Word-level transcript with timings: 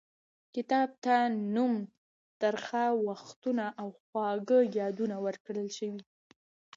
کتاب 0.55 0.89
ته 1.03 1.15
نوم 1.55 1.73
ترخه 2.41 2.83
وختونه 3.07 3.65
او 3.81 3.87
خواږه 4.01 4.59
یادونه 4.79 5.15
ورکړل 5.25 5.67
شوی. 5.77 6.01